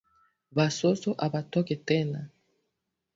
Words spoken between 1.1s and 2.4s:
abatoke tena